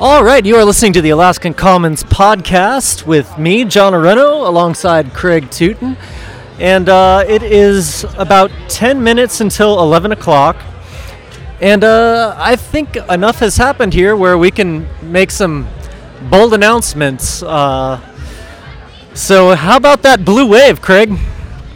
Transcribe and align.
All 0.00 0.24
right, 0.24 0.44
you 0.44 0.56
are 0.56 0.64
listening 0.64 0.92
to 0.94 1.00
the 1.00 1.10
Alaskan 1.10 1.54
Commons 1.54 2.02
podcast 2.02 3.06
with 3.06 3.38
me, 3.38 3.64
John 3.64 3.92
Aronno, 3.92 4.44
alongside 4.44 5.14
Craig 5.14 5.44
Tooten. 5.50 5.96
And 6.58 6.88
uh, 6.88 7.24
it 7.28 7.44
is 7.44 8.04
about 8.18 8.50
10 8.68 9.04
minutes 9.04 9.40
until 9.40 9.78
11 9.78 10.10
o'clock. 10.10 10.56
And 11.60 11.84
uh, 11.84 12.34
I 12.36 12.56
think 12.56 12.96
enough 13.08 13.38
has 13.38 13.56
happened 13.56 13.94
here 13.94 14.16
where 14.16 14.36
we 14.36 14.50
can 14.50 14.88
make 15.00 15.30
some 15.30 15.68
bold 16.28 16.54
announcements. 16.54 17.44
Uh, 17.44 18.00
so, 19.14 19.54
how 19.54 19.76
about 19.76 20.02
that 20.02 20.24
blue 20.24 20.48
wave, 20.48 20.82
Craig? 20.82 21.10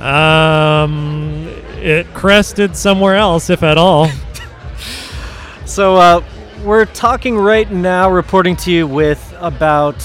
Um, 0.00 1.46
it 1.76 2.12
crested 2.14 2.76
somewhere 2.76 3.14
else, 3.14 3.48
if 3.48 3.62
at 3.62 3.78
all. 3.78 4.10
So, 5.64 5.96
uh, 5.96 6.24
we're 6.64 6.86
talking 6.86 7.36
right 7.36 7.70
now, 7.70 8.10
reporting 8.10 8.56
to 8.56 8.72
you 8.72 8.86
with 8.86 9.34
about, 9.38 9.96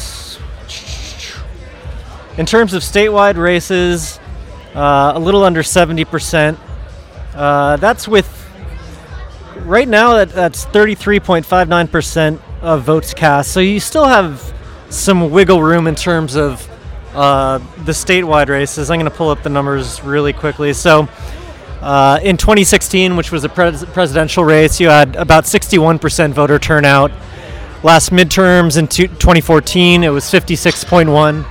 in 2.38 2.46
terms 2.46 2.74
of 2.74 2.84
statewide 2.84 3.38
races, 3.38 4.20
uh, 4.76 5.14
a 5.16 5.20
little 5.20 5.44
under 5.44 5.62
70%. 5.62 6.58
Uh, 7.34 7.78
that's 7.78 8.08
with, 8.08 8.28
right 9.60 9.88
now, 9.88 10.14
that, 10.14 10.30
that's 10.30 10.66
33.59% 10.66 12.40
of 12.62 12.84
votes 12.84 13.14
cast. 13.14 13.52
So 13.52 13.60
you 13.60 13.80
still 13.80 14.06
have 14.06 14.54
some 14.90 15.32
wiggle 15.32 15.62
room 15.62 15.88
in 15.88 15.96
terms 15.96 16.36
of 16.36 16.70
uh, 17.14 17.58
the 17.86 17.92
statewide 17.92 18.50
races. 18.50 18.90
I'm 18.90 19.00
going 19.00 19.10
to 19.10 19.16
pull 19.16 19.30
up 19.30 19.44
the 19.44 19.50
numbers 19.50 20.04
really 20.04 20.34
quickly. 20.34 20.74
So 20.74 21.08
uh, 21.84 22.20
in 22.24 22.38
2016, 22.38 23.18
which 23.18 23.30
was 23.32 23.44
a 23.44 23.50
pres- 23.50 23.84
presidential 23.86 24.46
race, 24.46 24.80
you 24.80 24.88
had 24.88 25.18
about 25.18 25.44
61% 25.44 26.32
voter 26.32 26.58
turnout. 26.58 27.12
Last 27.84 28.12
midterms 28.12 28.78
in 28.78 28.88
two- 28.88 29.08
2014, 29.10 30.04
it 30.06 30.10
was 30.10 30.24
56.1. 30.24 31.46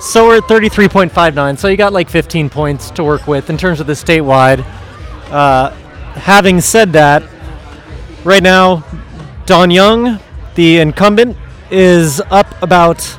So 0.00 0.28
we're 0.28 0.36
at 0.36 0.44
33.59. 0.44 1.58
So 1.58 1.66
you 1.66 1.76
got 1.76 1.92
like 1.92 2.08
15 2.08 2.48
points 2.48 2.90
to 2.92 3.02
work 3.02 3.26
with 3.26 3.50
in 3.50 3.58
terms 3.58 3.80
of 3.80 3.88
the 3.88 3.94
statewide. 3.94 4.64
Uh, 5.30 5.70
having 6.14 6.60
said 6.60 6.92
that, 6.92 7.24
right 8.22 8.42
now, 8.42 8.84
Don 9.46 9.72
Young, 9.72 10.20
the 10.54 10.78
incumbent, 10.78 11.36
is 11.72 12.20
up 12.30 12.46
about 12.62 13.18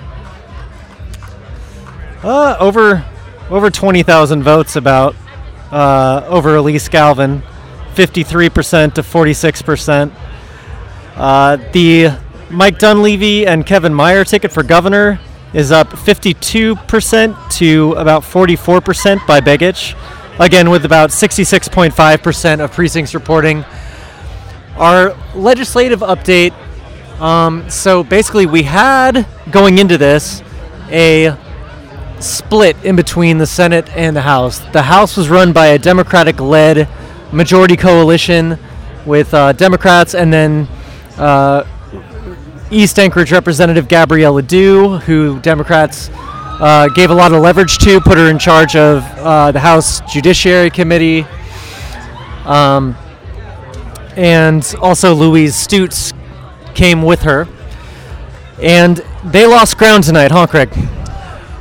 uh, 2.23 2.55
over 2.59 3.05
over 3.49 3.69
20,000 3.69 4.43
votes 4.43 4.75
about 4.75 5.15
uh, 5.71 6.25
over 6.27 6.55
Alyse 6.55 6.89
Galvin, 6.89 7.41
53% 7.95 8.93
to 8.93 9.01
46%. 9.01 10.11
Uh, 11.15 11.57
the 11.71 12.17
Mike 12.49 12.79
Dunleavy 12.79 13.47
and 13.47 13.65
Kevin 13.65 13.93
Meyer 13.93 14.23
ticket 14.23 14.51
for 14.51 14.63
governor 14.63 15.19
is 15.53 15.71
up 15.71 15.89
52% 15.89 17.51
to 17.57 17.93
about 17.93 18.21
44% 18.23 19.25
by 19.25 19.41
Begich. 19.41 19.95
Again, 20.39 20.69
with 20.69 20.85
about 20.85 21.09
66.5% 21.09 22.59
of 22.59 22.71
precincts 22.71 23.15
reporting. 23.15 23.65
Our 24.75 25.17
legislative 25.33 26.01
update. 26.01 26.53
Um, 27.19 27.67
so 27.69 28.03
basically, 28.03 28.45
we 28.45 28.61
had 28.61 29.25
going 29.49 29.79
into 29.79 29.97
this 29.97 30.43
a 30.89 31.35
split 32.19 32.75
in 32.83 32.95
between 32.95 33.37
the 33.37 33.45
Senate 33.45 33.89
and 33.95 34.15
the 34.15 34.21
House. 34.21 34.59
The 34.71 34.83
House 34.83 35.17
was 35.17 35.29
run 35.29 35.53
by 35.53 35.67
a 35.67 35.77
Democratic 35.77 36.39
led 36.39 36.87
majority 37.31 37.75
coalition 37.75 38.57
with 39.05 39.33
uh, 39.33 39.53
Democrats 39.53 40.15
and 40.15 40.31
then 40.31 40.67
uh, 41.17 41.63
East 42.69 42.99
Anchorage 42.99 43.31
Representative 43.31 43.87
Gabrielle 43.87 44.33
Ledoux, 44.33 44.97
who 44.99 45.39
Democrats 45.39 46.09
uh, 46.59 46.87
gave 46.89 47.11
a 47.11 47.15
lot 47.15 47.31
of 47.31 47.41
leverage 47.41 47.77
to, 47.79 48.01
put 48.01 48.17
her 48.17 48.29
in 48.29 48.39
charge 48.39 48.75
of 48.75 49.03
uh, 49.19 49.51
the 49.51 49.59
House 49.59 50.01
Judiciary 50.11 50.69
Committee. 50.69 51.25
Um, 52.45 52.95
and 54.15 54.75
also 54.81 55.13
Louise 55.13 55.55
Stutes 55.55 56.13
came 56.73 57.03
with 57.03 57.21
her. 57.21 57.47
And 58.61 58.97
they 59.23 59.45
lost 59.45 59.77
ground 59.77 60.03
tonight, 60.03 60.31
huh, 60.31 60.47
Craig? 60.47 60.69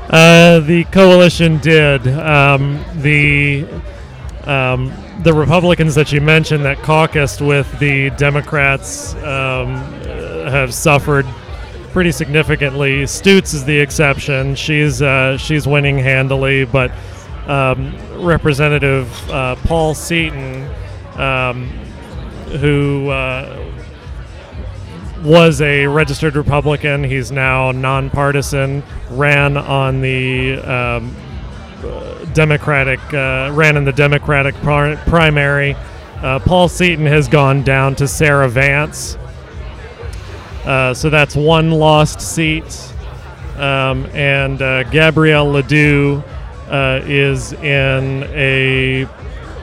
Uh, 0.09 0.61
the 0.61 0.84
coalition 0.93 1.59
did. 1.59 2.06
Um, 2.09 2.84
the 2.97 3.67
um, 4.44 4.93
the 5.22 5.33
Republicans 5.33 5.94
that 5.97 6.12
you 6.12 6.21
mentioned 6.21 6.65
that 6.65 6.78
caucused 6.78 7.44
with 7.44 7.78
the 7.81 8.11
Democrats 8.11 9.15
um, 9.17 9.75
uh, 9.75 10.50
have 10.50 10.72
suffered 10.72 11.27
pretty 11.93 12.12
significantly. 12.12 13.03
Stutes 13.03 13.55
is 13.55 13.65
the 13.65 13.77
exception. 13.77 14.55
She's 14.55 15.03
uh, 15.03 15.37
she's 15.39 15.67
winning 15.67 15.99
handily, 15.99 16.65
but 16.65 16.93
um, 17.49 17.97
Representative 18.23 19.31
uh, 19.31 19.56
Paul 19.56 19.94
Seaton, 19.94 20.69
um, 21.19 21.69
who 22.61 23.09
uh, 23.09 23.66
was 25.26 25.60
a 25.60 25.87
registered 25.87 26.37
Republican. 26.37 27.03
He's 27.03 27.32
now 27.32 27.72
nonpartisan. 27.72 28.82
Ran 29.10 29.56
on 29.56 30.00
the 30.00 30.59
um, 30.59 31.14
Democratic, 32.32 33.00
uh, 33.12 33.50
ran 33.53 33.76
in 33.76 33.84
the 33.84 33.92
Democratic 33.92 34.54
primary. 34.54 35.76
Uh, 36.22 36.38
Paul 36.38 36.69
Seaton 36.69 37.06
has 37.06 37.28
gone 37.28 37.62
down 37.62 37.94
to 37.97 38.09
Sarah 38.09 38.48
Vance. 38.48 39.16
Uh, 40.64 40.94
so 40.94 41.10
that's 41.10 41.37
one 41.37 41.70
lost 41.70 42.20
seat. 42.20 42.93
Um, 43.56 44.06
and 44.12 44.60
uh, 44.60 44.84
Gabrielle 44.84 45.50
Ledoux 45.50 46.22
uh, 46.69 47.00
is 47.04 47.53
in 47.54 48.25
a 48.34 49.06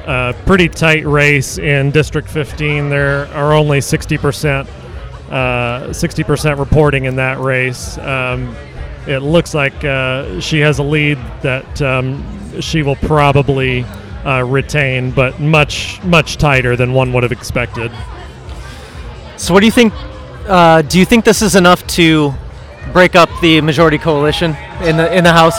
uh, 0.05 0.33
pretty 0.45 0.67
tight 0.67 1.05
race 1.05 1.57
in 1.57 1.91
District 1.91 2.27
15. 2.27 2.89
There 2.89 3.27
are 3.33 3.53
only 3.53 3.79
60% 3.79 4.67
uh, 4.67 4.82
60% 5.29 6.59
reporting 6.59 7.05
in 7.05 7.15
that 7.17 7.39
race. 7.39 7.97
Um, 7.97 8.55
it 9.07 9.19
looks 9.19 9.53
like 9.53 9.83
uh, 9.83 10.39
she 10.39 10.59
has 10.59 10.79
a 10.79 10.83
lead 10.83 11.17
that 11.41 11.81
um, 11.81 12.61
she 12.61 12.83
will 12.83 12.95
probably 12.95 13.83
uh, 14.25 14.43
retain, 14.47 15.11
but 15.11 15.39
much 15.39 16.01
much 16.03 16.37
tighter 16.37 16.75
than 16.75 16.93
one 16.93 17.11
would 17.11 17.23
have 17.23 17.31
expected. 17.31 17.91
So, 19.37 19.53
what 19.53 19.59
do 19.59 19.65
you 19.65 19.71
think? 19.71 19.93
Uh, 20.47 20.81
do 20.81 20.99
you 20.99 21.05
think 21.05 21.25
this 21.25 21.41
is 21.41 21.55
enough 21.55 21.85
to 21.87 22.33
break 22.93 23.15
up 23.15 23.29
the 23.41 23.59
majority 23.61 23.97
coalition 23.97 24.55
in 24.83 24.95
the 24.97 25.13
in 25.13 25.23
the 25.23 25.33
House? 25.33 25.57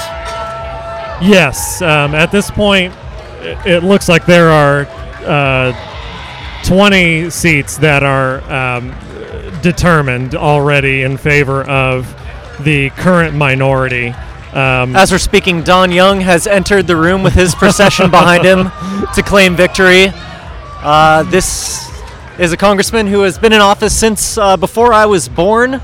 Yes. 1.23 1.83
Um, 1.83 2.15
at 2.15 2.33
this 2.33 2.51
point, 2.51 2.95
it, 3.41 3.67
it 3.67 3.85
looks 3.85 4.09
like 4.09 4.27
there 4.27 4.51
are 4.51 4.87
uh, 5.25 6.63
20 6.65 7.31
seats 7.31 7.77
that 7.79 8.03
are 8.03 8.41
um, 8.51 8.91
determined 9.65 10.35
already 10.35 11.03
in 11.03 11.17
favor 11.17 11.65
of 11.65 12.07
the 12.61 12.91
current 12.91 13.35
minority. 13.35 14.09
Um, 14.53 14.95
As 14.95 15.11
we're 15.11 15.19
speaking, 15.19 15.63
Don 15.63 15.91
Young 15.91 16.21
has 16.21 16.47
entered 16.47 16.87
the 16.87 16.95
room 16.97 17.23
with 17.23 17.33
his 17.33 17.55
procession 17.55 18.11
behind 18.11 18.45
him 18.45 18.71
to 19.15 19.23
claim 19.23 19.57
victory. 19.57 20.13
Uh, 20.13 21.23
this 21.25 21.91
is 22.39 22.53
a 22.53 22.59
congressman 22.59 23.07
who 23.07 23.23
has 23.23 23.39
been 23.39 23.55
in 23.55 23.61
office 23.63 23.99
since 23.99 24.37
uh, 24.37 24.59
before 24.59 24.93
I 24.93 25.07
was 25.07 25.31
born. 25.31 25.81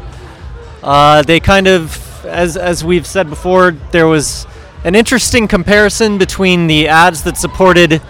Uh, 0.83 1.23
they 1.23 1.41
kind 1.41 1.67
of, 1.67 2.25
as, 2.27 2.59
as 2.59 2.85
we've 2.85 3.07
said 3.07 3.31
before, 3.31 3.71
there 3.93 4.07
was 4.07 4.47
an 4.85 4.95
interesting 4.95 5.49
comparison 5.49 6.19
between 6.19 6.67
the 6.67 6.87
ads 6.87 7.23
that 7.23 7.39
supported 7.39 8.03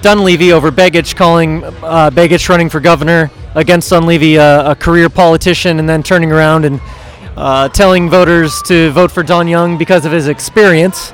Dunleavy 0.00 0.52
over 0.52 0.70
Begich, 0.70 1.16
calling 1.16 1.64
uh, 1.64 2.10
Begich 2.10 2.48
running 2.48 2.68
for 2.68 2.78
governor 2.80 3.30
against 3.54 3.90
Dunleavy, 3.90 4.38
uh, 4.38 4.72
a 4.72 4.76
career 4.76 5.08
politician, 5.08 5.80
and 5.80 5.88
then 5.88 6.02
turning 6.02 6.30
around 6.30 6.64
and 6.64 6.80
uh, 7.36 7.68
telling 7.68 8.08
voters 8.08 8.62
to 8.62 8.90
vote 8.92 9.10
for 9.10 9.22
Don 9.22 9.48
Young 9.48 9.76
because 9.76 10.04
of 10.06 10.12
his 10.12 10.28
experience. 10.28 11.12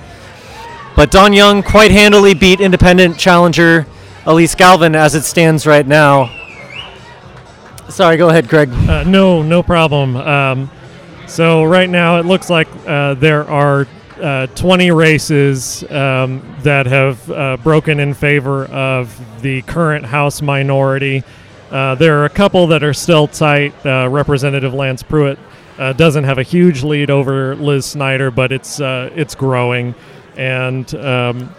But 0.96 1.10
Don 1.10 1.32
Young 1.32 1.62
quite 1.62 1.90
handily 1.90 2.34
beat 2.34 2.60
independent 2.60 3.18
challenger 3.18 3.86
Alyse 4.26 4.54
Galvin 4.54 4.94
as 4.94 5.14
it 5.14 5.22
stands 5.22 5.66
right 5.66 5.86
now. 5.86 6.30
Sorry, 7.88 8.16
go 8.16 8.28
ahead, 8.28 8.48
Greg. 8.48 8.70
Uh, 8.70 9.04
no, 9.04 9.42
no 9.42 9.62
problem. 9.62 10.16
Um, 10.16 10.70
so 11.26 11.64
right 11.64 11.88
now 11.88 12.18
it 12.18 12.26
looks 12.26 12.50
like 12.50 12.68
uh, 12.86 13.14
there 13.14 13.48
are 13.48 13.86
uh, 14.24 14.46
20 14.46 14.90
races 14.90 15.84
um, 15.90 16.56
that 16.62 16.86
have 16.86 17.30
uh, 17.30 17.58
broken 17.58 18.00
in 18.00 18.14
favor 18.14 18.64
of 18.66 19.14
the 19.42 19.60
current 19.62 20.06
House 20.06 20.40
minority. 20.40 21.22
Uh, 21.70 21.94
there 21.96 22.18
are 22.20 22.24
a 22.24 22.30
couple 22.30 22.66
that 22.68 22.82
are 22.82 22.94
still 22.94 23.28
tight. 23.28 23.74
Uh, 23.84 24.08
Representative 24.08 24.72
Lance 24.72 25.02
Pruitt 25.02 25.38
uh, 25.78 25.92
doesn't 25.92 26.24
have 26.24 26.38
a 26.38 26.42
huge 26.42 26.82
lead 26.82 27.10
over 27.10 27.54
Liz 27.56 27.84
Snyder, 27.84 28.30
but 28.30 28.50
it's 28.50 28.80
it's 28.80 29.34
growing. 29.34 29.94
And 30.38 30.92
um, 30.94 31.54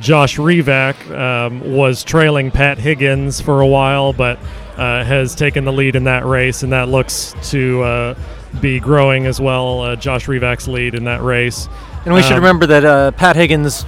Josh 0.00 0.38
Revak 0.38 1.10
um, 1.14 1.74
was 1.76 2.04
trailing 2.04 2.50
Pat 2.50 2.78
Higgins 2.78 3.38
for 3.42 3.60
a 3.60 3.66
while, 3.66 4.14
but 4.14 4.38
has 4.78 5.34
taken 5.34 5.66
the 5.66 5.72
lead 5.74 5.94
in 5.94 6.04
that 6.04 6.24
race, 6.24 6.62
and 6.62 6.72
that 6.72 6.88
looks 6.88 7.34
to 7.50 8.14
be 8.58 8.80
growing 8.80 9.26
as 9.26 9.40
well. 9.40 9.80
Uh, 9.80 9.96
Josh 9.96 10.26
Revak's 10.26 10.68
lead 10.68 10.94
in 10.94 11.04
that 11.04 11.22
race. 11.22 11.68
And 12.04 12.14
we 12.14 12.22
should 12.22 12.32
Um, 12.32 12.38
remember 12.38 12.66
that 12.66 12.84
uh, 12.84 13.10
Pat 13.12 13.36
Higgins, 13.36 13.84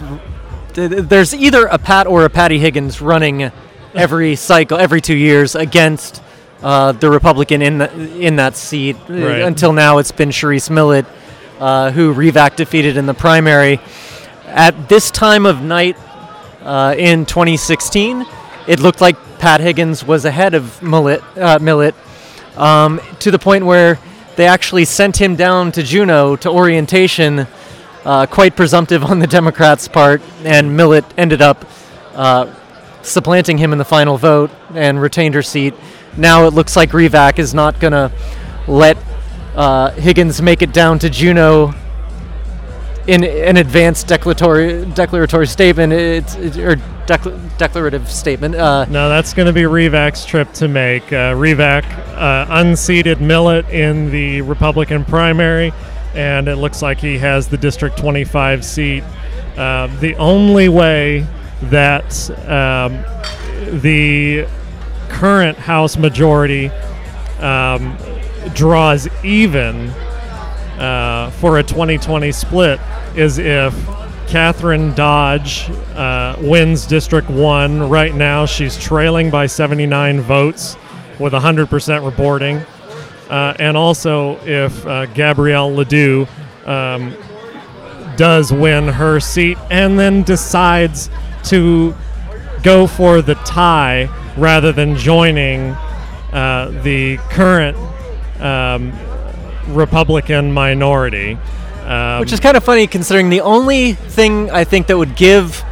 th- 0.75 0.91
th- 0.91 1.05
there's 1.05 1.35
either 1.35 1.67
a 1.67 1.79
Pat 1.79 2.07
or 2.07 2.25
a 2.25 2.31
Patty 2.31 2.59
Higgins 2.59 3.01
running 3.01 3.51
every 3.95 4.37
cycle, 4.51 4.79
every 4.79 5.01
two 5.01 5.17
years 5.17 5.55
against 5.55 6.23
uh, 6.63 6.93
the 6.93 7.11
Republican 7.11 7.63
in 7.63 7.79
the, 7.79 8.19
in 8.19 8.37
that 8.37 8.57
seat. 8.57 8.97
Right. 9.09 9.41
Until 9.43 9.73
now, 9.73 9.99
it's 9.99 10.13
been 10.13 10.31
Charisse 10.31 10.69
Millett, 10.71 11.07
uh, 11.59 11.91
who 11.93 12.13
Revak 12.15 12.57
defeated 12.57 12.97
in 12.97 13.07
the 13.07 13.15
primary. 13.15 13.81
At 14.47 14.89
this 14.89 15.11
time 15.11 15.47
of 15.47 15.63
night 15.63 15.97
uh, 16.63 16.95
in 16.99 17.25
2016, 17.25 18.27
it 18.67 18.81
looked 18.81 19.01
like 19.01 19.17
Pat 19.39 19.61
Higgins 19.61 20.05
was 20.05 20.25
ahead 20.27 20.55
of 20.55 20.83
Millett, 20.83 21.23
uh, 21.39 21.59
Millett 21.61 21.95
um, 22.57 23.01
to 23.21 23.31
the 23.31 23.39
point 23.39 23.65
where 23.65 23.99
they 24.37 24.47
actually 24.47 24.85
sent 24.85 25.21
him 25.21 25.37
down 25.37 25.73
to 25.73 25.83
Juneau 25.83 26.37
to 26.37 26.51
orientation, 26.51 27.47
uh, 28.05 28.27
quite 28.27 28.57
presumptive 28.57 29.05
on 29.05 29.19
the 29.19 29.27
Democrats' 29.27 29.89
part, 29.89 30.23
and 30.45 30.77
Millett 30.77 31.05
ended 31.17 31.43
up 31.43 31.65
uh, 32.15 32.53
supplanting 33.03 33.59
him 33.59 33.73
in 33.73 33.79
the 33.79 33.85
final 33.85 34.17
vote 34.17 34.51
and 34.75 35.01
retained 35.01 35.35
her 35.35 35.43
seat. 35.43 35.75
Now 36.17 36.47
it 36.47 36.55
looks 36.55 36.77
like 36.77 36.91
Revak 36.91 37.39
is 37.39 37.55
not 37.55 37.81
going 37.81 37.93
to 37.93 38.13
let 38.67 38.97
uh, 39.55 39.91
Higgins 39.93 40.41
make 40.41 40.63
it 40.63 40.73
down 40.73 40.99
to 41.01 41.11
Juneau 41.11 41.75
in 43.07 43.25
an 43.25 43.57
advanced 43.57 44.07
declaratory 44.07 44.85
declaratory 44.87 45.47
statement, 45.47 45.93
it's, 45.93 46.35
it, 46.37 46.57
or 46.59 46.77
decla- 47.07 47.59
declarative 47.59 48.11
statement. 48.11 48.55
Uh, 48.55 48.85
No, 48.87 49.09
that's 49.09 49.33
going 49.35 49.47
to 49.47 49.53
be 49.53 49.63
Revak's 49.63 50.25
trip 50.25 50.53
to 50.55 50.69
make. 50.69 51.05
Uh, 51.13 51.35
Revak 51.35 51.85
uh, 52.17 52.47
unseated 52.51 53.21
Millett 53.21 53.69
in 53.71 54.11
the 54.11 54.43
Republican 54.43 55.05
primary, 55.05 55.73
and 56.15 56.49
it 56.49 56.57
looks 56.57 56.83
like 56.83 56.99
he 56.99 57.19
has 57.19 57.49
the 57.49 57.57
District 57.57 57.97
25 57.97 58.65
seat. 58.65 59.05
Uh, 59.57 59.89
the 60.01 60.15
only 60.17 60.69
way 60.69 61.27
that 61.65 62.31
um, 62.49 63.03
the 63.81 64.47
current 65.09 65.59
House 65.59 65.97
majority 65.97 66.69
um, 67.41 67.97
draws 68.55 69.09
even 69.25 69.91
uh, 70.81 71.31
for 71.33 71.59
a 71.59 71.63
2020 71.63 72.33
split 72.33 72.81
is 73.15 73.39
if 73.39 73.75
Kathryn 74.27 74.95
Dodge 74.95 75.69
uh, 75.95 76.37
wins 76.41 76.87
District 76.87 77.29
1. 77.29 77.89
Right 77.89 78.15
now, 78.15 78.47
she's 78.47 78.79
trailing 78.79 79.29
by 79.29 79.47
79 79.47 80.21
votes 80.21 80.77
with 81.19 81.33
100% 81.33 82.05
reporting. 82.05 82.59
Uh, 83.29 83.55
and 83.59 83.77
also, 83.77 84.39
if 84.47 84.87
uh, 84.87 85.07
Gabrielle 85.07 85.75
Ledoux 85.75 86.27
um, 86.65 87.15
does 88.17 88.53
win 88.53 88.89
her 88.89 89.21
seat 89.21 89.59
and 89.71 89.99
then 89.99 90.23
decides 90.23 91.11
to 91.45 91.95
go 92.63 92.87
for 92.87 93.23
the 93.23 93.35
tie 93.37 94.09
rather 94.37 94.73
than 94.73 94.97
joining 94.97 95.71
uh, 96.33 96.71
the 96.83 97.17
current 97.31 97.77
um, 98.41 98.93
Republican 99.69 100.53
minority. 100.53 101.39
Um, 101.87 102.21
Which 102.21 102.33
is 102.33 102.41
kind 102.41 102.57
of 102.57 102.65
funny 102.65 102.87
considering 102.87 103.31
the 103.31 103.41
only 103.41 103.95
thing 103.95 104.51
I 104.51 104.65
think 104.65 104.87
that 104.89 104.97
would 104.97 105.17
give 105.17 105.65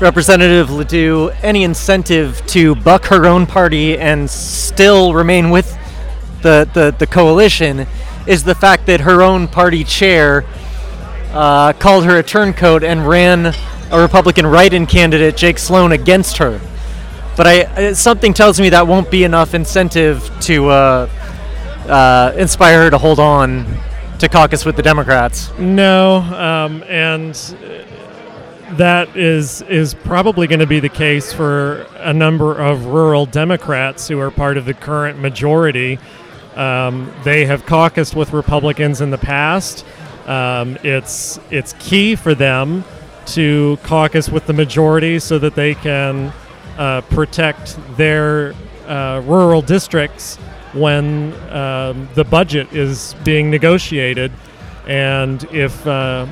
Representative 0.00 0.70
Ledoux 0.70 1.30
any 1.42 1.62
incentive 1.62 2.44
to 2.46 2.74
buck 2.74 3.06
her 3.06 3.26
own 3.26 3.46
party 3.46 3.98
and 3.98 4.28
still 4.30 5.12
remain 5.12 5.50
with 5.50 5.76
the, 6.42 6.68
the, 6.72 6.94
the 6.98 7.06
coalition 7.06 7.86
is 8.26 8.44
the 8.44 8.54
fact 8.54 8.86
that 8.86 9.00
her 9.00 9.22
own 9.22 9.46
party 9.46 9.84
chair 9.84 10.44
uh, 11.32 11.72
called 11.74 12.04
her 12.04 12.18
a 12.18 12.22
turncoat 12.22 12.82
and 12.82 13.06
ran 13.06 13.54
a 13.90 14.00
Republican 14.00 14.46
write-in 14.46 14.86
candidate, 14.86 15.36
Jake 15.36 15.58
Sloan, 15.58 15.92
against 15.92 16.38
her. 16.38 16.60
But 17.36 17.46
I, 17.46 17.92
something 17.92 18.34
tells 18.34 18.60
me 18.60 18.70
that 18.70 18.86
won't 18.86 19.10
be 19.10 19.24
enough 19.24 19.54
incentive 19.54 20.30
to 20.42 20.68
uh, 20.68 21.10
uh, 21.90 22.32
inspire 22.36 22.84
her 22.84 22.90
to 22.90 22.98
hold 22.98 23.18
on 23.18 23.66
to 24.20 24.28
caucus 24.28 24.64
with 24.64 24.76
the 24.76 24.82
Democrats. 24.82 25.50
No, 25.58 26.16
um, 26.16 26.84
and 26.84 27.34
uh, 27.34 28.76
that 28.76 29.16
is 29.16 29.62
is 29.62 29.94
probably 29.94 30.46
going 30.46 30.60
to 30.60 30.66
be 30.66 30.80
the 30.80 30.88
case 30.88 31.32
for 31.32 31.86
a 31.96 32.12
number 32.12 32.56
of 32.56 32.86
rural 32.86 33.26
Democrats 33.26 34.08
who 34.08 34.20
are 34.20 34.30
part 34.30 34.56
of 34.56 34.64
the 34.64 34.74
current 34.74 35.18
majority. 35.18 35.98
Um, 36.54 37.12
they 37.24 37.46
have 37.46 37.66
caucused 37.66 38.14
with 38.14 38.32
Republicans 38.32 39.00
in 39.00 39.10
the 39.10 39.18
past. 39.18 39.84
Um, 40.26 40.78
it's 40.84 41.40
it's 41.50 41.72
key 41.78 42.14
for 42.14 42.34
them 42.34 42.84
to 43.26 43.78
caucus 43.82 44.28
with 44.28 44.46
the 44.46 44.52
majority 44.52 45.18
so 45.18 45.38
that 45.38 45.54
they 45.54 45.74
can 45.74 46.32
uh, 46.78 47.00
protect 47.02 47.78
their 47.96 48.54
uh, 48.86 49.22
rural 49.24 49.62
districts 49.62 50.38
when 50.72 51.32
um, 51.50 52.08
the 52.14 52.24
budget 52.24 52.72
is 52.72 53.14
being 53.24 53.50
negotiated. 53.50 54.32
And 54.86 55.42
if 55.52 55.86
uh, 55.86 56.26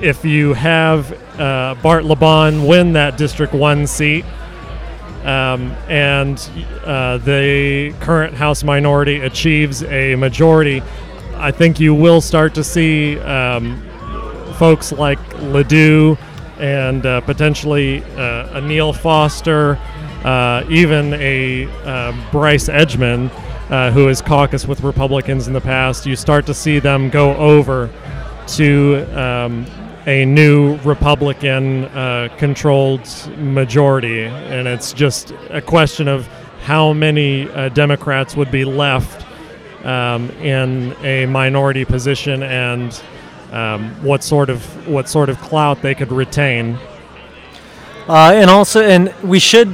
if 0.00 0.24
you 0.24 0.52
have 0.54 1.12
uh, 1.40 1.76
Bart 1.82 2.04
LeBon 2.04 2.66
win 2.68 2.92
that 2.94 3.16
District 3.16 3.52
One 3.52 3.86
seat, 3.86 4.24
um, 5.24 5.70
and 5.88 6.38
uh, 6.84 7.18
the 7.18 7.94
current 8.00 8.34
House 8.34 8.64
minority 8.64 9.20
achieves 9.20 9.84
a 9.84 10.16
majority, 10.16 10.82
I 11.36 11.52
think 11.52 11.78
you 11.78 11.94
will 11.94 12.20
start 12.20 12.54
to 12.56 12.64
see 12.64 13.18
um, 13.20 13.80
folks 14.54 14.92
like 14.92 15.18
Ledoux 15.40 16.16
and 16.58 17.06
uh, 17.06 17.20
potentially 17.22 18.02
uh, 18.16 18.58
a 18.58 18.60
Neal 18.60 18.92
Foster, 18.92 19.78
uh, 20.24 20.64
even 20.70 21.14
a 21.14 21.66
uh, 21.84 22.30
Bryce 22.30 22.68
Edgmon, 22.68 23.30
uh, 23.70 23.90
who 23.90 24.06
has 24.06 24.22
caucused 24.22 24.68
with 24.68 24.82
Republicans 24.82 25.46
in 25.46 25.52
the 25.52 25.60
past. 25.60 26.06
You 26.06 26.16
start 26.16 26.46
to 26.46 26.54
see 26.54 26.78
them 26.78 27.10
go 27.10 27.34
over 27.36 27.90
to 28.48 29.04
um, 29.18 29.66
a 30.06 30.24
new 30.24 30.76
Republican 30.78 31.84
uh, 31.84 32.28
controlled 32.36 33.08
majority. 33.38 34.24
And 34.24 34.66
it's 34.66 34.92
just 34.92 35.32
a 35.50 35.60
question 35.60 36.08
of 36.08 36.26
how 36.62 36.92
many 36.92 37.48
uh, 37.50 37.68
Democrats 37.70 38.36
would 38.36 38.50
be 38.50 38.64
left 38.64 39.26
um, 39.84 40.30
in 40.40 40.94
a 41.04 41.26
minority 41.26 41.84
position 41.84 42.42
and 42.42 43.02
um, 43.52 43.90
what 44.02 44.22
sort 44.22 44.48
of 44.48 44.88
what 44.88 45.08
sort 45.08 45.28
of 45.28 45.38
clout 45.40 45.82
they 45.82 45.94
could 45.94 46.10
retain. 46.10 46.78
Uh, 48.08 48.32
and 48.34 48.50
also, 48.50 48.80
and 48.82 49.14
we 49.22 49.38
should 49.38 49.68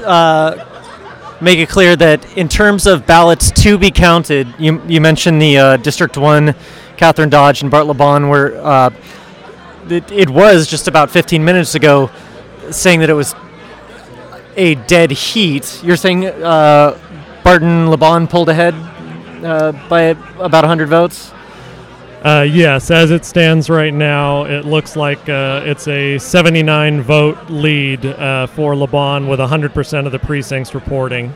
uh, 0.00 1.36
make 1.40 1.58
it 1.58 1.68
clear 1.68 1.96
that 1.96 2.36
in 2.36 2.48
terms 2.48 2.86
of 2.86 3.06
ballots 3.06 3.50
to 3.50 3.78
be 3.78 3.90
counted, 3.90 4.52
you, 4.58 4.82
you 4.86 5.00
mentioned 5.00 5.40
the 5.40 5.58
uh, 5.58 5.76
District 5.78 6.16
1, 6.16 6.54
Kathryn 6.96 7.30
Dodge 7.30 7.62
and 7.62 7.70
Bart 7.70 7.86
LeBon, 7.86 8.28
were, 8.28 8.56
uh, 8.62 8.90
it, 9.88 10.10
it 10.10 10.30
was 10.30 10.66
just 10.66 10.88
about 10.88 11.10
15 11.10 11.44
minutes 11.44 11.74
ago 11.74 12.10
saying 12.70 13.00
that 13.00 13.10
it 13.10 13.14
was 13.14 13.34
a 14.56 14.74
dead 14.74 15.10
heat. 15.10 15.80
You're 15.82 15.96
saying 15.96 16.26
uh, 16.26 16.98
Barton 17.42 17.86
LeBon 17.88 18.28
pulled 18.30 18.48
ahead 18.48 18.74
uh, 19.44 19.72
by 19.88 20.16
about 20.38 20.64
100 20.64 20.88
votes? 20.88 21.33
Uh, 22.24 22.40
yes, 22.40 22.90
as 22.90 23.10
it 23.10 23.22
stands 23.22 23.68
right 23.68 23.92
now, 23.92 24.44
it 24.44 24.64
looks 24.64 24.96
like 24.96 25.28
uh, 25.28 25.60
it's 25.66 25.86
a 25.88 26.16
79 26.16 27.02
vote 27.02 27.36
lead 27.50 28.06
uh, 28.06 28.46
for 28.46 28.72
LeBon 28.72 29.28
with 29.28 29.40
100% 29.40 30.06
of 30.06 30.12
the 30.12 30.18
precincts 30.18 30.74
reporting. 30.74 31.34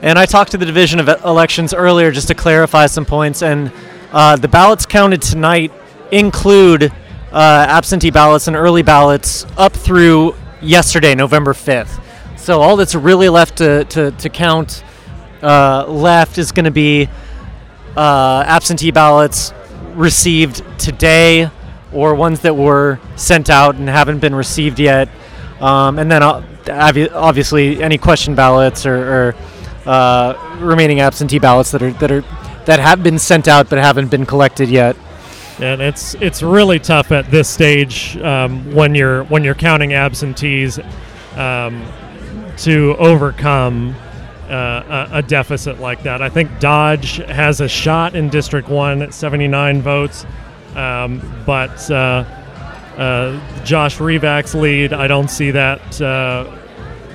And 0.00 0.16
I 0.16 0.24
talked 0.24 0.52
to 0.52 0.56
the 0.56 0.66
Division 0.66 1.00
of 1.00 1.08
Elections 1.24 1.74
earlier 1.74 2.12
just 2.12 2.28
to 2.28 2.36
clarify 2.36 2.86
some 2.86 3.04
points, 3.04 3.42
and 3.42 3.72
uh, 4.12 4.36
the 4.36 4.46
ballots 4.46 4.86
counted 4.86 5.20
tonight 5.20 5.72
include 6.12 6.92
uh, 7.32 7.66
absentee 7.68 8.12
ballots 8.12 8.46
and 8.46 8.54
early 8.54 8.82
ballots 8.82 9.46
up 9.56 9.72
through 9.72 10.36
yesterday, 10.62 11.16
November 11.16 11.54
5th. 11.54 12.00
So 12.38 12.60
all 12.60 12.76
that's 12.76 12.94
really 12.94 13.28
left 13.28 13.58
to, 13.58 13.84
to, 13.86 14.12
to 14.12 14.28
count 14.28 14.84
uh, 15.42 15.86
left 15.88 16.38
is 16.38 16.52
going 16.52 16.66
to 16.66 16.70
be 16.70 17.08
absentee 17.96 18.92
ballots 18.92 19.52
received 19.98 20.62
today 20.78 21.50
or 21.92 22.14
ones 22.14 22.40
that 22.40 22.54
were 22.54 23.00
sent 23.16 23.50
out 23.50 23.74
and 23.74 23.88
haven't 23.88 24.20
been 24.20 24.34
received 24.34 24.78
yet. 24.78 25.08
Um, 25.60 25.98
and 25.98 26.10
then 26.10 26.22
uh, 26.22 26.42
obviously 26.68 27.82
any 27.82 27.98
question 27.98 28.34
ballots 28.34 28.86
or, 28.86 28.96
or 28.96 29.34
uh, 29.86 30.56
remaining 30.60 31.00
absentee 31.00 31.38
ballots 31.38 31.70
that 31.72 31.82
are 31.82 31.92
that 31.92 32.12
are 32.12 32.20
that 32.66 32.78
have 32.78 33.02
been 33.02 33.18
sent 33.18 33.48
out 33.48 33.68
but 33.68 33.78
haven't 33.78 34.08
been 34.08 34.26
collected 34.26 34.68
yet. 34.68 34.96
And 35.60 35.80
it's 35.80 36.14
it's 36.16 36.42
really 36.42 36.78
tough 36.78 37.10
at 37.10 37.30
this 37.30 37.48
stage 37.48 38.16
um, 38.18 38.72
when 38.72 38.94
you're 38.94 39.24
when 39.24 39.42
you're 39.42 39.56
counting 39.56 39.94
absentees 39.94 40.78
um, 41.36 41.84
to 42.58 42.94
overcome 42.98 43.96
uh, 44.48 45.08
a, 45.12 45.22
deficit 45.22 45.78
like 45.80 46.02
that. 46.02 46.22
I 46.22 46.28
think 46.28 46.58
Dodge 46.58 47.16
has 47.16 47.60
a 47.60 47.68
shot 47.68 48.14
in 48.14 48.28
District 48.28 48.68
1 48.68 49.02
at 49.02 49.14
79 49.14 49.82
votes, 49.82 50.26
um, 50.74 51.20
but 51.44 51.90
uh, 51.90 52.24
uh, 52.96 53.64
Josh 53.64 53.98
Revak's 53.98 54.54
lead, 54.54 54.92
I 54.92 55.06
don't 55.06 55.28
see 55.28 55.50
that 55.50 56.00
uh, 56.00 56.56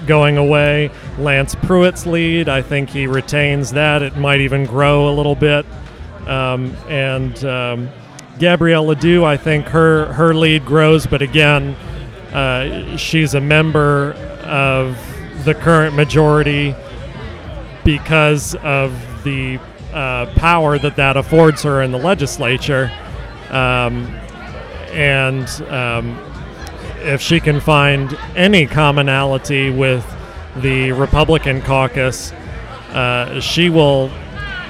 going 0.06 0.38
away. 0.38 0.92
Lance 1.18 1.56
Pruitt's 1.56 2.06
lead, 2.06 2.50
I 2.50 2.62
think 2.62 2.90
he 2.90 3.08
retains 3.08 3.72
that. 3.72 4.02
It 4.02 4.16
might 4.16 4.42
even 4.42 4.66
grow 4.66 5.10
a 5.10 5.14
little 5.14 5.36
bit. 5.36 5.66
Um, 6.28 6.76
and 6.88 7.44
um, 7.44 7.90
Gabrielle 8.40 8.86
Ledoux, 8.86 9.26
I 9.26 9.38
think 9.38 9.66
her, 9.68 10.12
her 10.14 10.34
lead 10.34 10.66
grows, 10.66 11.06
but 11.06 11.22
again, 11.22 11.76
uh, 12.34 12.98
she's 12.98 13.34
a 13.34 13.42
member 13.42 14.14
of 14.44 14.98
the 15.46 15.54
current 15.54 15.96
majority 15.96 16.76
because 17.84 18.56
of 18.56 18.92
the 19.24 19.60
uh, 19.94 20.26
power 20.36 20.78
that 20.80 20.96
that 20.96 21.18
affords 21.18 21.64
her 21.64 21.82
in 21.82 21.92
the 21.92 21.98
legislature. 21.98 22.92
Um, 23.50 24.06
and 24.92 25.48
um, 25.70 26.18
if 27.00 27.22
she 27.22 27.40
can 27.40 27.60
find 27.60 28.18
any 28.36 28.66
commonality 28.66 29.70
with 29.70 30.06
the 30.58 30.92
Republican 30.92 31.62
caucus, 31.62 32.32
uh, 32.92 33.40
she 33.40 33.70
will 33.70 34.10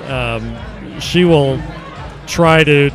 um, 0.07 0.57
she 0.99 1.25
will 1.25 1.61
try 2.27 2.63
to 2.63 2.89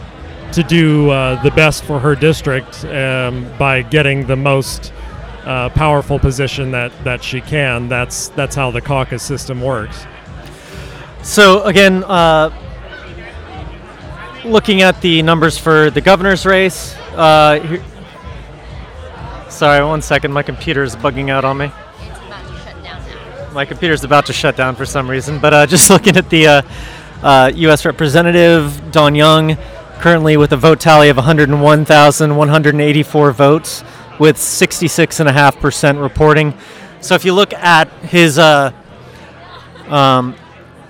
to 0.53 0.63
do 0.63 1.11
uh, 1.11 1.41
the 1.43 1.51
best 1.51 1.85
for 1.85 1.99
her 1.99 2.15
district 2.15 2.85
um, 2.87 3.47
by 3.59 3.83
getting 3.83 4.27
the 4.27 4.37
most 4.37 4.93
uh, 5.45 5.69
powerful 5.71 6.19
position 6.19 6.71
that, 6.73 6.93
that 7.05 7.23
she 7.23 7.41
can. 7.41 7.89
That's 7.89 8.29
that's 8.29 8.55
how 8.55 8.71
the 8.71 8.81
caucus 8.81 9.23
system 9.23 9.61
works. 9.61 10.07
So 11.23 11.63
again, 11.65 12.05
uh, 12.05 12.51
looking 14.45 14.83
at 14.83 15.01
the 15.01 15.23
numbers 15.23 15.59
for 15.59 15.91
the 15.91 16.01
governor's 16.01 16.47
race. 16.47 16.95
Uh, 17.15 17.61
here, 17.61 17.85
sorry, 19.49 19.85
one 19.85 20.03
second. 20.03 20.33
My 20.33 20.43
computer 20.43 20.83
is 20.83 20.97
bugging 20.97 21.31
out 21.31 21.45
on 21.45 21.59
me. 21.59 21.73
My 23.53 23.65
computer's 23.65 24.05
about 24.05 24.27
to 24.27 24.33
shut 24.33 24.57
down 24.57 24.77
for 24.77 24.87
some 24.87 25.11
reason. 25.11 25.39
But 25.39 25.55
uh, 25.55 25.67
just 25.67 25.91
looking 25.91 26.17
at 26.17 26.31
the 26.31 26.65
U.S. 27.57 27.85
Uh, 27.85 27.89
Representative 27.89 28.93
Don 28.93 29.15
Young, 29.15 29.57
currently 29.99 30.37
with 30.37 30.53
a 30.53 30.57
vote 30.57 30.81
tally 30.81 31.09
of 31.09 31.17
101,184 31.17 33.33
votes, 33.33 33.83
with 34.19 34.37
66.5% 34.37 36.03
reporting. 36.03 36.55
So 37.01 37.15
if 37.15 37.25
you 37.25 37.33
look 37.33 37.53
at 37.55 37.89
his 38.05 38.39
uh, 38.39 38.73
um, 39.89 40.35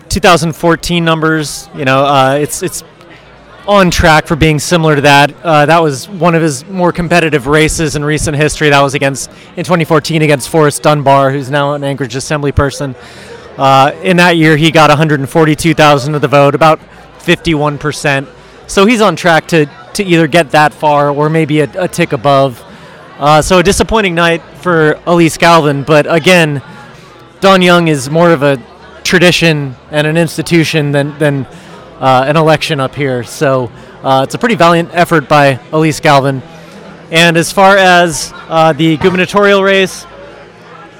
2014 0.09 1.05
numbers, 1.05 1.69
you 1.75 1.85
know, 1.85 2.05
uh, 2.05 2.39
it's 2.41 2.63
it's 2.63 2.83
on 3.67 3.91
track 3.91 4.27
for 4.27 4.35
being 4.35 4.59
similar 4.59 4.97
to 4.97 5.03
that. 5.03 5.35
Uh, 5.45 5.67
that 5.67 5.83
was 5.83 6.09
one 6.09 6.35
of 6.35 6.41
his 6.41 6.67
more 6.69 6.91
competitive 6.91 7.47
races 7.47 7.97
in 7.97 8.05
recent 8.05 8.35
history. 8.35 8.71
That 8.71 8.81
was 8.81 8.95
against 8.95 9.31
in 9.57 9.65
2014 9.65 10.23
against 10.23 10.49
Forrest 10.49 10.83
Dunbar, 10.83 11.31
who's 11.31 11.51
now 11.51 11.75
an 11.75 11.85
Anchorage 11.85 12.17
Assembly 12.17 12.51
person. 12.51 12.97
Uh, 13.59 13.93
in 14.03 14.17
that 14.17 14.37
year, 14.37 14.57
he 14.57 14.71
got 14.71 14.89
142,000 14.89 16.15
of 16.15 16.21
the 16.23 16.29
vote, 16.29 16.55
about 16.55 16.81
51 17.21 17.77
percent. 17.77 18.27
So 18.67 18.87
he's 18.87 19.03
on 19.03 19.17
track 19.17 19.47
to 19.49 19.67
to 19.95 20.05
either 20.05 20.27
get 20.27 20.53
that 20.53 20.73
far 20.73 21.11
or 21.11 21.29
maybe 21.29 21.61
a, 21.61 21.83
a 21.83 21.89
tick 21.89 22.13
above. 22.13 22.65
Uh, 23.19 23.43
so 23.43 23.59
a 23.59 23.63
disappointing 23.65 24.15
night 24.15 24.41
for 24.59 24.95
Alyse 25.05 25.39
Galvin, 25.39 25.83
but 25.83 26.07
again, 26.09 26.63
Don 27.41 27.63
Young 27.63 27.89
is 27.89 28.09
more 28.09 28.31
of 28.31 28.45
a 28.45 28.63
tradition 29.03 29.75
and 29.91 30.07
an 30.07 30.17
institution 30.17 30.93
than 30.93 31.19
than 31.19 31.45
uh, 31.99 32.27
an 32.29 32.37
election 32.37 32.79
up 32.79 32.95
here. 32.95 33.25
So 33.25 33.73
uh, 34.05 34.21
it's 34.25 34.35
a 34.35 34.39
pretty 34.39 34.55
valiant 34.55 34.91
effort 34.93 35.29
by 35.29 35.55
Alyse 35.73 36.01
Galvin. 36.01 36.43
And 37.11 37.37
as 37.37 37.51
far 37.51 37.77
as 37.77 38.33
uh, 38.49 38.73
the 38.73 38.97
gubernatorial 38.99 39.65
race, 39.65 40.07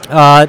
uh, 0.09 0.49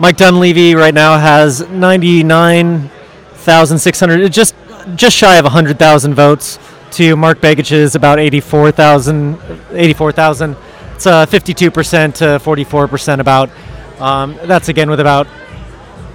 Mike 0.00 0.16
Dunleavy 0.16 0.74
right 0.74 0.94
now 0.94 1.18
has 1.18 1.68
99,600, 1.68 4.32
just 4.32 4.54
just 4.94 5.14
shy 5.14 5.36
of 5.36 5.44
100,000 5.44 6.14
votes 6.14 6.58
to 6.92 7.16
Mark 7.16 7.40
Begich's 7.40 7.94
about 7.94 8.18
84,000. 8.18 9.38
84,000. 9.70 10.56
It's 10.94 11.06
uh, 11.06 11.26
52% 11.26 12.14
to 12.14 12.24
44% 12.38 13.20
about. 13.20 13.50
Um, 14.00 14.38
that's 14.44 14.68
again 14.68 14.90
with 14.90 15.00
about 15.00 15.26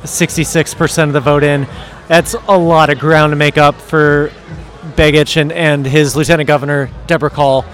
66% 0.04 1.04
of 1.04 1.14
the 1.14 1.20
vote 1.20 1.44
in. 1.44 1.68
That's 2.08 2.36
a 2.48 2.58
lot 2.58 2.90
of 2.90 3.00
ground 3.00 3.32
to 3.32 3.36
make 3.36 3.58
up 3.58 3.76
for 3.76 4.32
Begich 4.96 5.38
and, 5.38 5.52
and 5.52 5.86
his 5.86 6.16
lieutenant 6.16 6.48
governor, 6.48 6.90
Deborah 7.08 7.30
Call. 7.30 7.66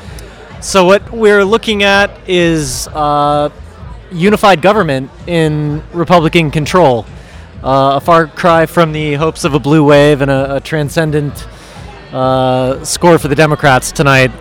So, 0.61 0.85
what 0.85 1.11
we're 1.11 1.43
looking 1.43 1.83
at 1.83 2.09
is 2.27 2.87
uh, 2.87 3.49
unified 4.11 4.61
government 4.61 5.11
in 5.27 5.83
Republican 5.93 6.51
control. 6.51 7.05
Uh, 7.61 7.93
a 7.95 8.01
far 8.01 8.27
cry 8.27 8.65
from 8.65 8.91
the 8.91 9.13
hopes 9.15 9.43
of 9.43 9.53
a 9.53 9.59
blue 9.59 9.83
wave 9.83 10.21
and 10.21 10.31
a, 10.31 10.55
a 10.55 10.59
transcendent 10.59 11.47
uh, 12.13 12.83
score 12.85 13.17
for 13.19 13.27
the 13.27 13.35
Democrats 13.35 13.91
tonight. 13.91 14.31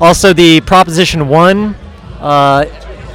Also, 0.00 0.32
the 0.32 0.60
Proposition 0.60 1.28
1 1.28 1.74
uh, 2.20 2.66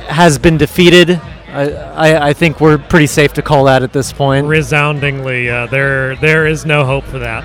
has 0.08 0.38
been 0.38 0.58
defeated 0.58 1.22
I, 1.52 1.72
I, 1.72 2.28
I, 2.28 2.34
think 2.34 2.62
we're 2.62 2.78
pretty 2.78 3.08
safe 3.08 3.34
to 3.34 3.42
call 3.42 3.64
that 3.64 3.82
at 3.82 3.92
this 3.92 4.14
point. 4.14 4.46
Resoundingly, 4.46 5.50
uh, 5.50 5.66
there 5.66 6.16
there 6.18 6.46
is 6.46 6.64
no 6.64 6.86
hope 6.86 7.06
for 7.06 7.20
that. 7.20 7.44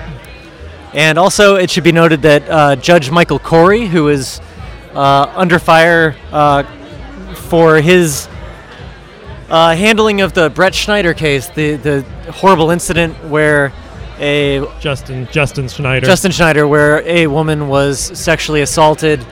And 0.93 1.17
also, 1.17 1.55
it 1.55 1.71
should 1.71 1.83
be 1.83 1.91
noted 1.91 2.21
that 2.21 2.47
uh, 2.47 2.75
Judge 2.75 3.09
Michael 3.09 3.39
Corey, 3.39 3.87
who 3.87 4.09
is 4.09 4.39
uh, 4.93 5.33
under 5.35 5.57
fire 5.57 6.15
uh, 6.31 6.63
for 7.33 7.81
his 7.81 8.29
uh, 9.49 9.75
handling 9.75 10.21
of 10.21 10.33
the 10.33 10.51
Brett 10.51 10.75
Schneider 10.75 11.15
case, 11.15 11.49
the 11.49 11.75
the 11.77 12.03
horrible 12.31 12.69
incident 12.69 13.15
where 13.25 13.73
a 14.19 14.65
Justin 14.79 15.27
Justin 15.31 15.67
Schneider 15.67 16.05
Justin 16.05 16.31
Schneider, 16.31 16.67
where 16.67 17.01
a 17.01 17.27
woman 17.27 17.67
was 17.67 17.99
sexually 18.17 18.61
assaulted 18.61 19.25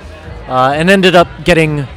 uh, 0.48 0.74
and 0.76 0.90
ended 0.90 1.16
up 1.16 1.28
getting 1.44 1.88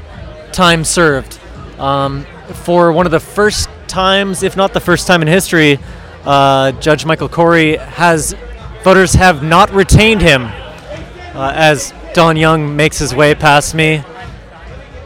time 0.53 0.85
served. 0.85 1.39
Um, 1.79 2.27
for 2.65 2.93
one 2.93 3.07
of 3.07 3.13
the 3.13 3.21
first 3.21 3.69
times, 3.89 4.43
if 4.43 4.57
not 4.57 4.73
the 4.73 4.81
first 4.81 5.07
time 5.07 5.23
in 5.23 5.29
history, 5.29 5.79
uh, 6.25 6.73
Judge 6.73 7.05
Michael 7.05 7.29
Corey 7.29 7.77
has 7.77 8.35
voters 8.83 9.15
have 9.15 9.43
not 9.43 9.71
retained 9.73 10.23
him 10.23 10.45
uh, 10.45 11.53
as 11.55 11.93
Don 12.15 12.37
Young 12.37 12.77
makes 12.77 12.99
his 12.99 13.15
way 13.15 13.35
past 13.35 13.75
me, 13.75 14.03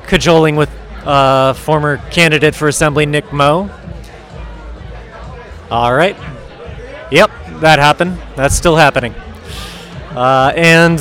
cajoling 0.07 0.55
with 0.57 0.71
uh, 1.05 1.55
former 1.55 1.97
candidate 2.11 2.55
for 2.55 2.69
assembly 2.69 3.07
Nick 3.07 3.33
Moe. 3.33 3.71
All 5.71 5.95
right. 5.95 6.17
Yep, 7.11 7.31
that 7.61 7.79
happened. 7.79 8.19
That's 8.37 8.55
still 8.55 8.77
happening. 8.77 9.15
Uh, 10.11 10.53
and 10.57 10.99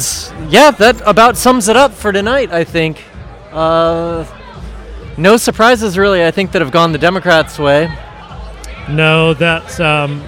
yeah, 0.49 0.71
that 0.71 1.01
about 1.05 1.35
sums 1.35 1.67
it 1.67 1.75
up 1.75 1.93
for 1.93 2.11
tonight, 2.11 2.51
I 2.51 2.63
think. 2.63 3.03
Uh, 3.51 4.25
no 5.17 5.35
surprises, 5.37 5.97
really, 5.97 6.23
I 6.23 6.31
think, 6.31 6.51
that 6.51 6.61
have 6.61 6.71
gone 6.71 6.91
the 6.91 6.97
Democrats' 6.97 7.57
way. 7.59 7.93
No, 8.89 9.33
that. 9.35 9.79
Um, 9.79 10.23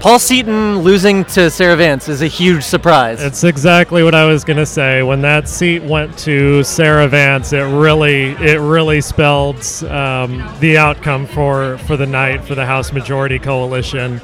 Paul 0.00 0.18
Seaton 0.18 0.80
losing 0.80 1.24
to 1.26 1.48
Sarah 1.48 1.76
Vance 1.76 2.08
is 2.08 2.22
a 2.22 2.26
huge 2.26 2.64
surprise. 2.64 3.22
It's 3.22 3.44
exactly 3.44 4.02
what 4.02 4.16
I 4.16 4.24
was 4.24 4.42
going 4.42 4.56
to 4.56 4.66
say. 4.66 5.04
When 5.04 5.20
that 5.20 5.48
seat 5.48 5.80
went 5.80 6.18
to 6.18 6.64
Sarah 6.64 7.06
Vance, 7.06 7.52
it 7.52 7.62
really 7.62 8.32
it 8.32 8.58
really 8.58 9.00
spelled 9.00 9.64
um, 9.84 10.44
the 10.58 10.76
outcome 10.76 11.26
for, 11.26 11.78
for 11.78 11.96
the 11.96 12.06
night 12.06 12.44
for 12.44 12.56
the 12.56 12.66
House 12.66 12.92
Majority 12.92 13.38
Coalition. 13.38 14.20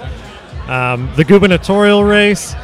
Um, 0.68 1.10
the 1.16 1.24
gubernatorial 1.24 2.04
race, 2.04 2.54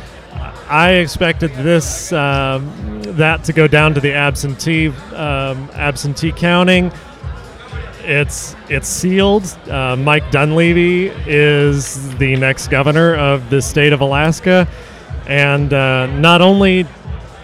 I 0.69 0.93
expected 0.93 1.53
this 1.55 2.13
um, 2.13 3.03
that 3.03 3.45
to 3.45 3.53
go 3.53 3.67
down 3.67 3.95
to 3.95 4.01
the 4.01 4.13
absentee 4.13 4.89
um, 5.15 5.71
absentee 5.75 6.33
counting 6.33 6.93
it's 8.05 8.55
it's 8.69 8.89
sealed. 8.89 9.45
Uh, 9.69 9.97
Mike 9.97 10.31
Dunleavy 10.31 11.07
is 11.27 12.15
the 12.17 12.37
next 12.37 12.69
governor 12.69 13.15
of 13.15 13.51
the 13.51 13.61
state 13.61 13.93
of 13.93 14.01
Alaska, 14.01 14.69
and 15.27 15.73
uh, 15.73 16.07
not 16.19 16.41
only 16.41 16.87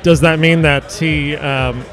does 0.02 0.21
that 0.21 0.38
mean 0.38 0.62
that 0.62 0.93
he 0.93 1.37
um, 1.37 1.85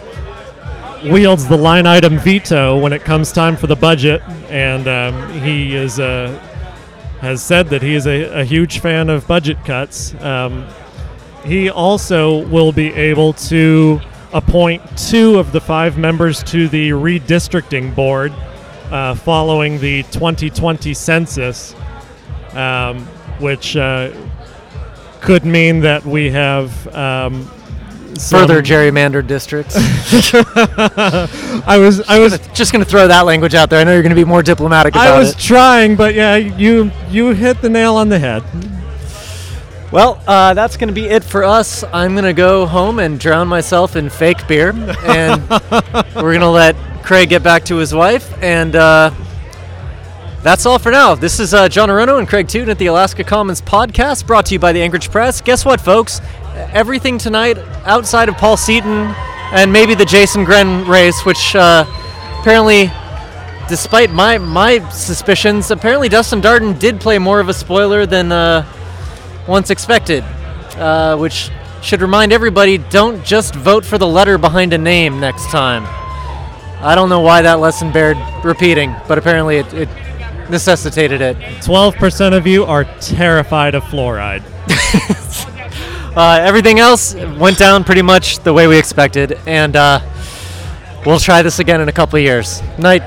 wields 1.05 1.47
the 1.47 1.57
line 1.57 1.85
item 1.85 2.17
veto 2.19 2.77
when 2.77 2.93
it 2.93 3.03
comes 3.03 3.31
time 3.31 3.55
for 3.55 3.67
the 3.67 3.75
budget, 3.75 4.21
and 4.49 4.87
um, 4.87 5.33
he 5.41 5.75
is 5.75 5.99
uh, 5.99 6.37
has 7.19 7.41
said 7.43 7.67
that 7.69 7.81
he 7.81 7.95
is 7.95 8.05
a, 8.07 8.41
a 8.41 8.43
huge 8.43 8.79
fan 8.79 9.09
of 9.09 9.27
budget 9.27 9.57
cuts. 9.65 10.13
Um, 10.21 10.67
he 11.43 11.69
also 11.69 12.45
will 12.47 12.71
be 12.71 12.93
able 12.93 13.33
to 13.33 13.99
appoint 14.33 14.81
two 14.97 15.39
of 15.39 15.51
the 15.51 15.61
five 15.61 15.97
members 15.97 16.43
to 16.43 16.67
the 16.67 16.89
redistricting 16.89 17.95
board 17.95 18.33
uh, 18.91 19.15
following 19.15 19.79
the 19.79 20.03
2020 20.03 20.93
census. 20.93 21.75
um, 22.53 23.07
which 23.39 23.75
uh, 23.77 24.11
could 25.21 25.45
mean 25.45 25.81
that 25.81 26.03
we 26.05 26.29
have 26.31 26.87
um, 26.95 27.49
Further 28.19 28.61
gerrymandered 28.61 29.27
districts. 29.27 29.75
I 29.77 31.77
was 31.77 32.01
I 32.01 32.19
was 32.19 32.37
Just 32.53 32.71
going 32.71 32.83
to 32.83 32.89
throw 32.89 33.07
that 33.07 33.25
language 33.25 33.55
out 33.55 33.69
there. 33.69 33.79
I 33.79 33.83
know 33.83 33.93
you're 33.93 34.03
going 34.03 34.09
to 34.09 34.15
be 34.15 34.25
more 34.25 34.43
diplomatic 34.43 34.95
about 34.95 35.07
I 35.07 35.19
was 35.19 35.31
it. 35.31 35.39
trying, 35.39 35.95
but 35.95 36.13
yeah, 36.13 36.35
you 36.35 36.91
you 37.09 37.33
hit 37.33 37.61
the 37.61 37.69
nail 37.69 37.95
on 37.95 38.09
the 38.09 38.19
head. 38.19 38.43
Well, 39.91 40.21
uh, 40.27 40.53
that's 40.53 40.75
going 40.75 40.89
to 40.89 40.93
be 40.93 41.05
it 41.05 41.23
for 41.23 41.45
us. 41.45 41.85
I'm 41.93 42.11
going 42.11 42.25
to 42.25 42.33
go 42.33 42.65
home 42.65 42.99
and 42.99 43.17
drown 43.17 43.47
myself 43.47 43.95
in 43.95 44.09
fake 44.09 44.45
beer, 44.45 44.73
and 45.05 45.41
we're 45.49 46.33
going 46.33 46.41
to 46.41 46.49
let 46.49 46.75
Craig 47.03 47.29
get 47.29 47.41
back 47.41 47.63
to 47.65 47.77
his 47.77 47.95
wife. 47.95 48.33
And 48.43 48.75
uh, 48.75 49.11
that's 50.43 50.65
all 50.65 50.77
for 50.77 50.91
now. 50.91 51.15
This 51.15 51.39
is 51.39 51.53
uh, 51.53 51.69
John 51.69 51.87
Aronno 51.87 52.19
and 52.19 52.27
Craig 52.27 52.49
Tootin 52.49 52.69
at 52.69 52.79
the 52.79 52.87
Alaska 52.87 53.23
Commons 53.23 53.61
podcast, 53.61 54.27
brought 54.27 54.47
to 54.47 54.55
you 54.55 54.59
by 54.59 54.73
the 54.73 54.81
Anchorage 54.81 55.09
Press. 55.09 55.39
Guess 55.39 55.63
what, 55.63 55.79
folks? 55.79 56.19
Everything 56.71 57.17
tonight 57.17 57.57
outside 57.85 58.29
of 58.29 58.35
Paul 58.37 58.57
Seaton 58.57 59.13
and 59.51 59.71
maybe 59.71 59.95
the 59.95 60.05
Jason 60.05 60.43
Grenn 60.43 60.87
race, 60.87 61.25
which 61.25 61.55
uh, 61.55 61.85
apparently 62.39 62.91
despite 63.67 64.11
my 64.11 64.37
my 64.37 64.87
suspicions, 64.89 65.71
apparently 65.71 66.09
Dustin 66.09 66.41
Darden 66.41 66.77
did 66.79 66.99
play 66.99 67.17
more 67.19 67.39
of 67.39 67.49
a 67.49 67.53
spoiler 67.53 68.05
than 68.05 68.31
uh, 68.31 68.65
once 69.47 69.69
expected, 69.69 70.23
uh, 70.77 71.17
which 71.17 71.49
should 71.81 72.01
remind 72.01 72.33
everybody: 72.33 72.77
don't 72.77 73.23
just 73.23 73.55
vote 73.55 73.85
for 73.85 73.97
the 73.97 74.07
letter 74.07 74.37
behind 74.37 74.73
a 74.73 74.77
name 74.77 75.19
next 75.19 75.49
time. 75.49 75.83
I 76.79 76.93
don't 76.95 77.09
know 77.09 77.21
why 77.21 77.41
that 77.41 77.59
lesson 77.59 77.91
bared 77.91 78.17
repeating, 78.43 78.95
but 79.07 79.17
apparently 79.17 79.57
it, 79.57 79.73
it 79.73 79.89
necessitated 80.49 81.21
it. 81.21 81.61
Twelve 81.61 81.95
percent 81.95 82.35
of 82.35 82.47
you 82.47 82.65
are 82.65 82.85
terrified 82.99 83.75
of 83.75 83.83
fluoride. 83.83 84.43
Uh, 86.17 86.39
everything 86.41 86.79
else 86.79 87.13
went 87.37 87.59
down 87.59 87.83
pretty 87.83 88.01
much 88.01 88.39
the 88.39 88.51
way 88.51 88.65
we 88.65 88.75
expected, 88.75 89.37
and 89.45 89.75
uh, 89.75 89.99
we'll 91.05 91.19
try 91.19 91.43
this 91.43 91.59
again 91.59 91.79
in 91.79 91.89
a 91.89 91.91
couple 91.91 92.17
of 92.17 92.23
years. 92.23 92.59
Night. 92.79 93.03